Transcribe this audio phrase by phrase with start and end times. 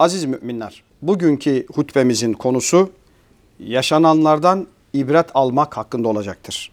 [0.00, 2.90] Aziz müminler, bugünkü hutbemizin konusu
[3.58, 6.72] yaşananlardan ibret almak hakkında olacaktır.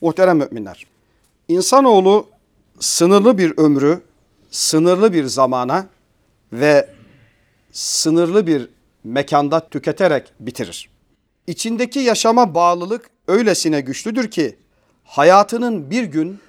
[0.00, 0.86] Muhterem müminler,
[1.48, 2.26] insanoğlu
[2.78, 4.00] sınırlı bir ömrü,
[4.50, 5.86] sınırlı bir zamana
[6.52, 6.88] ve
[7.72, 8.68] sınırlı bir
[9.04, 10.88] mekanda tüketerek bitirir.
[11.46, 14.56] İçindeki yaşama bağlılık öylesine güçlüdür ki
[15.04, 16.40] hayatının bir gün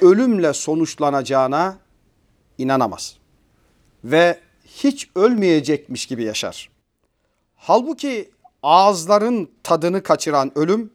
[0.00, 1.78] ölümle sonuçlanacağına
[2.58, 3.16] inanamaz.
[4.04, 4.47] Ve
[4.84, 6.70] hiç ölmeyecekmiş gibi yaşar.
[7.56, 8.30] Halbuki
[8.62, 10.90] ağızların tadını kaçıran ölüm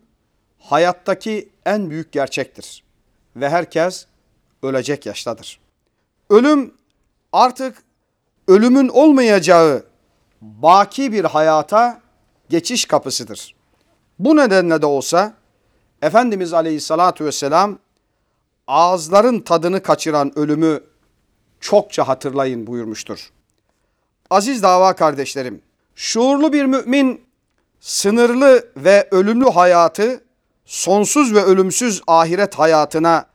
[0.60, 2.84] hayattaki en büyük gerçektir.
[3.36, 4.06] Ve herkes
[4.64, 5.60] ölecek yaştadır.
[6.30, 6.74] Ölüm
[7.32, 7.84] artık
[8.48, 9.86] ölümün olmayacağı
[10.42, 12.02] baki bir hayata
[12.50, 13.56] geçiş kapısıdır.
[14.20, 15.34] Bu nedenle de olsa
[16.02, 17.80] Efendimiz Aleyhisselatü Vesselam
[18.68, 20.84] ağızların tadını kaçıran ölümü
[21.60, 23.32] çokça hatırlayın buyurmuştur.
[24.34, 25.62] Aziz dava kardeşlerim,
[25.96, 27.26] şuurlu bir mümin
[27.80, 30.24] sınırlı ve ölümlü hayatı
[30.66, 33.26] sonsuz ve ölümsüz ahiret hayatına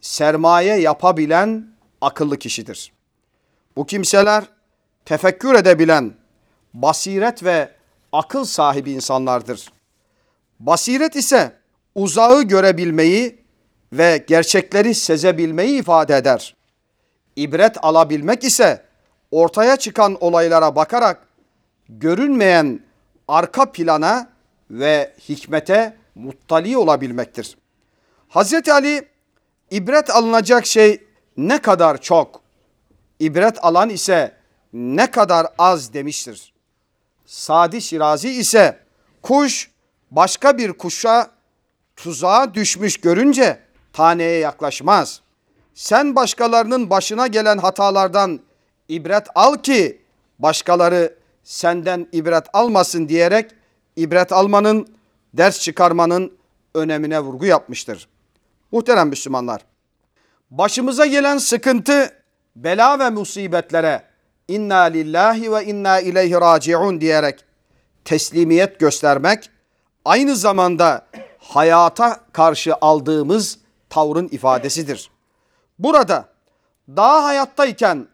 [0.00, 1.66] sermaye yapabilen
[2.00, 2.92] akıllı kişidir.
[3.76, 4.44] Bu kimseler
[5.04, 6.14] tefekkür edebilen
[6.74, 7.70] basiret ve
[8.12, 9.72] akıl sahibi insanlardır.
[10.60, 11.52] Basiret ise
[11.94, 13.38] uzağı görebilmeyi
[13.92, 16.56] ve gerçekleri sezebilmeyi ifade eder.
[17.36, 18.91] İbret alabilmek ise
[19.32, 21.26] ortaya çıkan olaylara bakarak
[21.88, 22.80] görünmeyen
[23.28, 24.28] arka plana
[24.70, 27.58] ve hikmete muttali olabilmektir.
[28.28, 29.08] Hazreti Ali
[29.70, 31.04] ibret alınacak şey
[31.36, 32.40] ne kadar çok,
[33.20, 34.36] ibret alan ise
[34.72, 36.52] ne kadar az demiştir.
[37.26, 38.78] Sadi Şirazi ise
[39.22, 39.70] kuş
[40.10, 41.30] başka bir kuşa
[41.96, 43.58] tuzağa düşmüş görünce
[43.92, 45.20] taneye yaklaşmaz.
[45.74, 48.40] Sen başkalarının başına gelen hatalardan
[48.94, 50.02] ibret al ki
[50.38, 53.50] başkaları senden ibret almasın diyerek
[53.96, 54.86] ibret almanın,
[55.34, 56.32] ders çıkarmanın
[56.74, 58.08] önemine vurgu yapmıştır.
[58.72, 59.62] Muhterem Müslümanlar,
[60.50, 62.12] başımıza gelen sıkıntı,
[62.56, 64.02] bela ve musibetlere
[64.48, 67.44] inna lillahi ve inna ileyhi raciun diyerek
[68.04, 69.50] teslimiyet göstermek,
[70.04, 71.06] aynı zamanda
[71.38, 73.58] hayata karşı aldığımız
[73.90, 75.10] tavrın ifadesidir.
[75.78, 76.28] Burada
[76.88, 78.08] daha hayattayken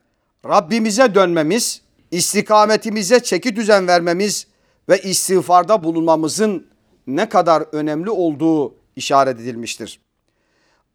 [0.49, 4.47] Rabbimize dönmemiz, istikametimize çeki düzen vermemiz
[4.89, 6.67] ve istiğfarda bulunmamızın
[7.07, 10.01] ne kadar önemli olduğu işaret edilmiştir.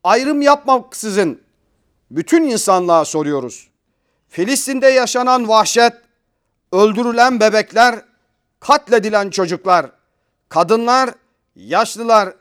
[0.03, 1.41] Ayrım yapmaksızın
[2.11, 3.69] bütün insanlığa soruyoruz.
[4.29, 5.93] Filistin'de yaşanan vahşet,
[6.71, 8.01] öldürülen bebekler,
[8.59, 9.91] katledilen çocuklar,
[10.49, 11.09] kadınlar,
[11.55, 12.33] yaşlılar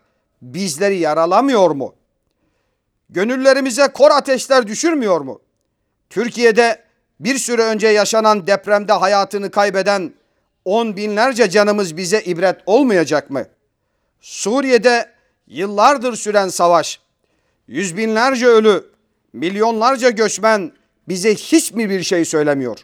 [0.43, 1.95] bizleri yaralamıyor mu?
[3.11, 5.41] Gönüllerimize kor ateşler düşürmüyor mu?
[6.11, 6.85] Türkiye'de
[7.25, 10.13] bir süre önce yaşanan depremde hayatını kaybeden
[10.65, 13.45] on binlerce canımız bize ibret olmayacak mı?
[14.21, 15.11] Suriye'de
[15.47, 17.01] yıllardır süren savaş,
[17.69, 18.85] yüz binlerce ölü,
[19.33, 20.73] milyonlarca göçmen
[21.09, 22.79] bize hiç mi bir şey söylemiyor?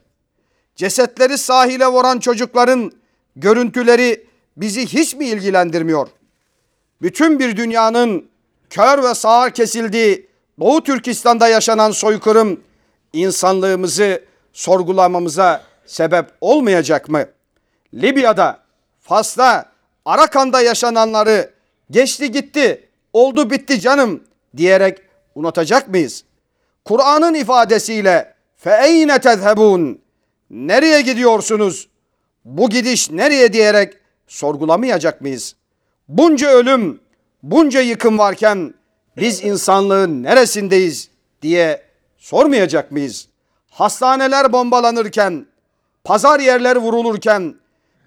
[0.77, 2.93] Cesetleri sahile vuran çocukların
[3.37, 4.27] görüntüleri
[4.57, 6.09] bizi hiç mi ilgilendirmiyor?
[7.03, 8.29] Bütün bir dünyanın
[8.71, 10.29] kör ve sağır kesildiği
[10.61, 12.61] Doğu Türkistan'da yaşanan soykırım
[13.13, 17.27] insanlığımızı sorgulamamıza sebep olmayacak mı?
[17.95, 18.59] Libya'da,
[19.01, 19.65] Fas'ta,
[20.05, 21.51] Arakan'da yaşananları
[21.91, 24.25] geçti gitti, oldu bitti canım
[24.57, 24.99] diyerek
[25.35, 26.25] unutacak mıyız?
[26.85, 30.01] Kur'an'ın ifadesiyle fe eyne tezhebun
[30.51, 31.89] nereye gidiyorsunuz?
[32.45, 33.95] Bu gidiş nereye diyerek
[34.27, 35.57] sorgulamayacak mıyız?
[36.09, 37.01] Bunca ölüm,
[37.43, 38.75] bunca yıkım varken
[39.17, 41.09] biz insanlığın neresindeyiz
[41.43, 41.83] diye
[42.19, 43.29] sormayacak mıyız?
[43.79, 45.47] Hastaneler bombalanırken,
[46.05, 47.55] pazar yerleri vurulurken,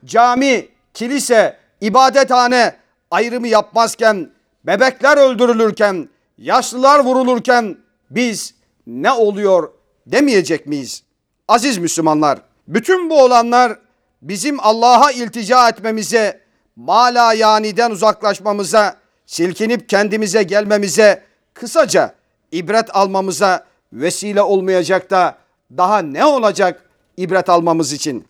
[0.06, 2.76] cami, kilise, ibadethane
[3.12, 4.30] ayrımı yapmazken,
[4.64, 7.78] bebekler öldürülürken, yaşlılar vurulurken
[8.10, 8.56] biz
[8.88, 9.72] ne oluyor
[10.06, 11.04] demeyecek miyiz?
[11.48, 13.80] Aziz Müslümanlar, bütün bu olanlar
[14.22, 16.42] bizim Allah'a iltica etmemize,
[16.76, 18.96] mala yaniden uzaklaşmamıza,
[19.26, 21.24] silkinip kendimize gelmemize,
[21.54, 22.16] kısaca
[22.52, 25.41] ibret almamıza vesile olmayacak da
[25.78, 28.26] daha ne olacak ibret almamız için?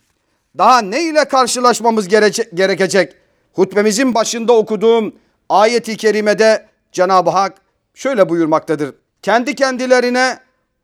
[0.58, 2.08] Daha ne ile karşılaşmamız
[2.54, 3.14] gerekecek?
[3.54, 5.16] Hutbemizin başında okuduğum
[5.50, 7.54] ayeti kerimede Cenab-ı Hak
[7.94, 8.96] şöyle buyurmaktadır.
[9.22, 10.40] Kendi kendilerine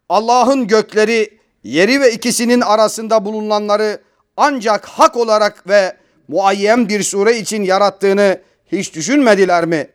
[0.10, 4.02] Allah'ın gökleri, yeri ve ikisinin arasında bulunanları
[4.38, 9.88] ancak hak olarak ve muayyen bir sure için yarattığını hiç düşünmediler mi?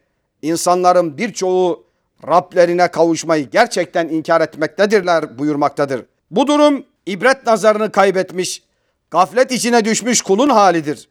[0.43, 1.85] İnsanların birçoğu
[2.29, 6.05] Rablerine kavuşmayı gerçekten inkar etmektedirler buyurmaktadır.
[6.33, 8.63] Bu durum ibret nazarını kaybetmiş,
[9.11, 11.09] gaflet içine düşmüş kulun halidir.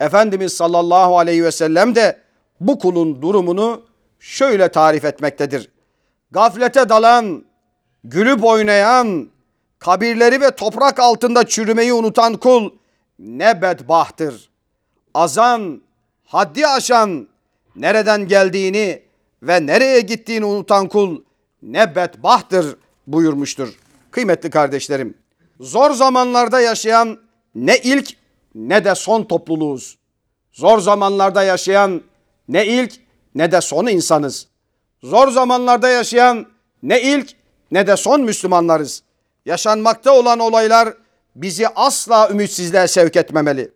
[0.00, 2.20] Efendimiz sallallahu aleyhi ve sellem de
[2.60, 3.82] bu kulun durumunu
[4.20, 5.70] şöyle tarif etmektedir.
[6.30, 7.44] Gaflete dalan,
[8.04, 9.28] gülüp oynayan,
[9.78, 12.70] kabirleri ve toprak altında çürümeyi unutan kul
[13.18, 14.50] ne bedbahtır.
[15.14, 15.82] Azan,
[16.26, 17.28] haddi aşan,
[17.76, 19.02] nereden geldiğini
[19.42, 21.22] ve nereye gittiğini unutan kul
[21.62, 22.76] ne bedbahtır
[23.06, 23.83] buyurmuştur.
[24.14, 25.14] Kıymetli kardeşlerim,
[25.60, 27.18] zor zamanlarda yaşayan
[27.54, 28.08] ne ilk
[28.54, 29.98] ne de son topluluğuz.
[30.52, 32.02] Zor zamanlarda yaşayan
[32.48, 32.92] ne ilk
[33.34, 34.46] ne de son insanız.
[35.02, 36.46] Zor zamanlarda yaşayan
[36.82, 37.30] ne ilk
[37.70, 39.02] ne de son Müslümanlarız.
[39.46, 40.94] Yaşanmakta olan olaylar
[41.36, 43.72] bizi asla ümitsizliğe sevk etmemeli.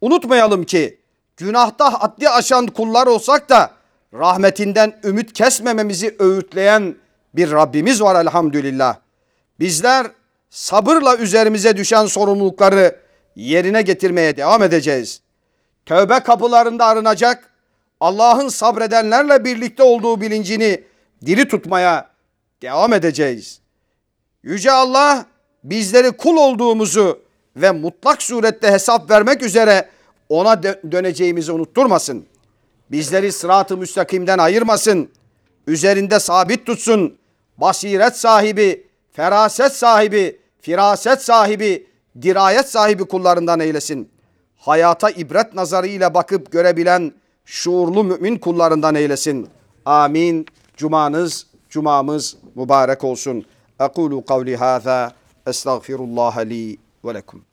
[0.00, 1.00] Unutmayalım ki
[1.36, 3.70] günahta haddi aşan kullar olsak da
[4.14, 6.96] rahmetinden ümit kesmememizi öğütleyen
[7.34, 8.96] bir Rabbimiz var elhamdülillah.
[9.60, 10.06] Bizler
[10.50, 12.96] sabırla üzerimize düşen sorumlulukları
[13.36, 15.20] yerine getirmeye devam edeceğiz.
[15.86, 17.50] Tövbe kapılarında arınacak,
[18.00, 20.84] Allah'ın sabredenlerle birlikte olduğu bilincini
[21.26, 22.10] diri tutmaya
[22.62, 23.60] devam edeceğiz.
[24.42, 25.26] Yüce Allah
[25.64, 27.22] bizleri kul olduğumuzu
[27.56, 29.88] ve mutlak surette hesap vermek üzere
[30.28, 32.26] ona dö- döneceğimizi unutturmasın.
[32.90, 35.10] Bizleri sırat-ı müstakimden ayırmasın.
[35.66, 37.18] Üzerinde sabit tutsun.
[37.58, 41.86] Basiret sahibi, feraset sahibi, firaset sahibi,
[42.22, 44.10] dirayet sahibi kullarından eylesin.
[44.56, 47.12] Hayata ibret nazarıyla bakıp görebilen
[47.44, 49.48] şuurlu mümin kullarından eylesin.
[49.84, 50.46] Amin.
[50.76, 53.44] Cumanız, cumamız mübarek olsun.
[53.80, 55.12] Ekulu kavli hâzâ.
[55.46, 57.44] Estağfirullah li ve lekum.